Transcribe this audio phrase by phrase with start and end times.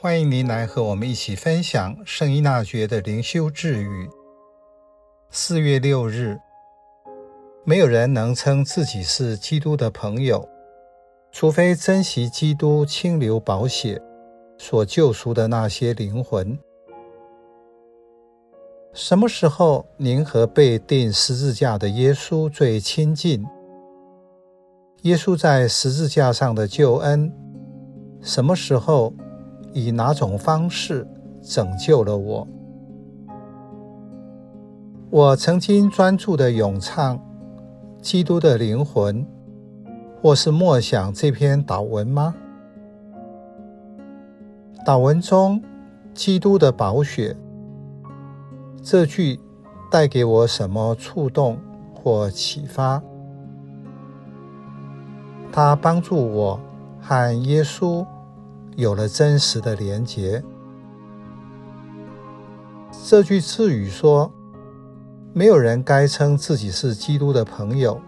[0.00, 4.08] 欢迎您来和我们一起分享圣依纳爵的灵修智语。
[5.28, 6.38] 四月六日，
[7.64, 10.48] 没有人能称自己是基督的朋友，
[11.32, 14.00] 除非珍惜基督清流宝血
[14.56, 16.56] 所救赎的那些灵魂。
[18.92, 23.44] 什么时候您和被钉十字架的耶稣最亲近？
[25.02, 27.32] 耶稣在十字架上的救恩，
[28.22, 29.12] 什么时候？
[29.78, 31.06] 以哪种方式
[31.40, 32.48] 拯救了我？
[35.08, 37.18] 我曾经专注地咏唱
[38.02, 39.24] 基督的灵魂，
[40.20, 42.34] 或是默想这篇祷文吗？
[44.84, 45.62] 祷文中
[46.12, 47.36] “基督的宝血”
[48.82, 49.38] 这句
[49.90, 51.56] 带给我什么触动
[51.94, 53.00] 或启发？
[55.52, 56.60] 它帮助我
[57.00, 58.04] 和耶稣。
[58.78, 60.40] 有了真实的连结。
[63.08, 64.32] 这句智语说
[65.34, 68.00] ：“没有人该称自己是基督的朋友，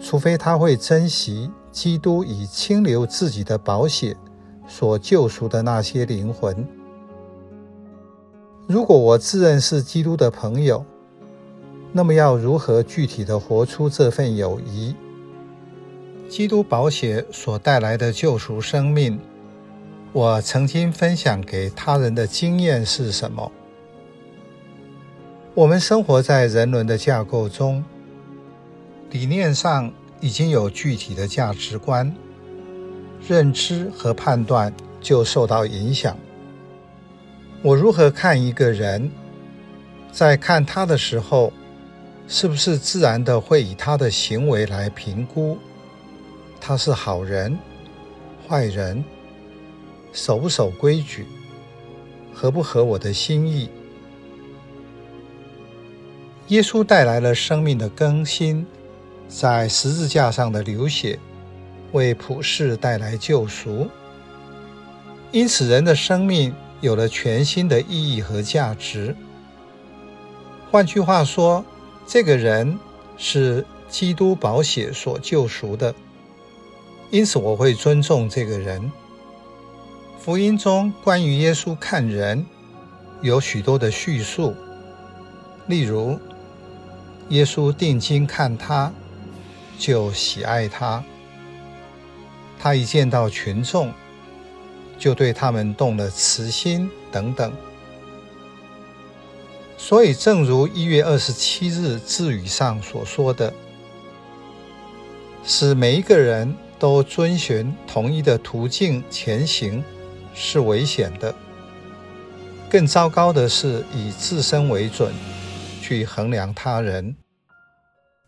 [0.00, 4.16] 除非他会珍惜基督以清流自己的宝血
[4.66, 6.66] 所救赎的那些灵魂。
[8.66, 10.82] 如果我自认是基督的朋友，
[11.92, 14.94] 那么要如何具体地活出这份友谊？
[16.26, 19.20] 基督宝血所带来的救赎生命。”
[20.14, 23.50] 我曾经分享给他人的经验是什么？
[25.54, 27.84] 我们生活在人伦的架构中，
[29.10, 32.14] 理念上已经有具体的价值观，
[33.26, 36.16] 认知和判断就受到影响。
[37.60, 39.10] 我如何看一个人，
[40.12, 41.52] 在看他的时候，
[42.28, 45.58] 是不是自然的会以他的行为来评估
[46.60, 47.58] 他是好人、
[48.48, 49.04] 坏人？
[50.14, 51.26] 守不守规矩，
[52.32, 53.68] 合不合我的心意？
[56.48, 58.64] 耶稣带来了生命的更新，
[59.28, 61.18] 在十字架上的流血，
[61.90, 63.88] 为普世带来救赎。
[65.32, 69.16] 因此，人的生命有了全新的意义和价值。
[70.70, 71.64] 换句话说，
[72.06, 72.78] 这个人
[73.16, 75.92] 是基督宝血所救赎的，
[77.10, 78.92] 因此我会尊重这个人。
[80.24, 82.46] 福音中关于耶稣看人
[83.20, 84.54] 有许多的叙述，
[85.66, 86.18] 例如，
[87.28, 88.90] 耶稣定睛看他，
[89.78, 91.02] 就喜爱他；
[92.58, 93.92] 他一见到群众，
[94.98, 97.52] 就对他们动了慈心等等。
[99.76, 103.52] 所以，正如一月二十七日致语上所说的，
[105.44, 109.84] 使每一个人都遵循同一的途径前行。
[110.34, 111.34] 是危险的。
[112.68, 115.14] 更糟糕的是以自身为准
[115.80, 117.16] 去衡量他人。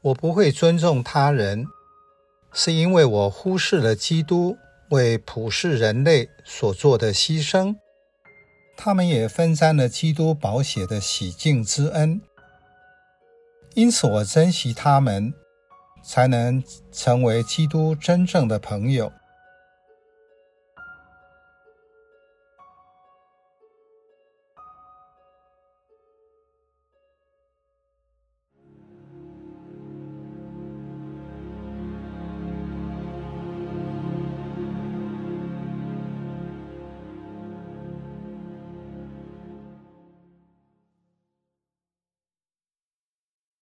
[0.00, 1.66] 我不会尊重他人，
[2.52, 4.56] 是因为我忽视了基督
[4.88, 7.76] 为普世人类所做的牺牲。
[8.78, 12.22] 他们也分沾了基督宝血的洗净之恩。
[13.74, 15.34] 因此，我珍惜他们，
[16.02, 19.12] 才能成为基督真正的朋友。